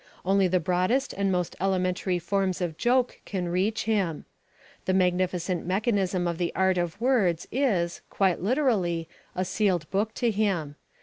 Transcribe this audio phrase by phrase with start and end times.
[0.25, 4.25] Only the broadest and most elementary forms of joke can reach him.
[4.85, 10.31] The magnificent mechanism of the art of words is, quite literally, a sealed book to
[10.31, 10.75] him.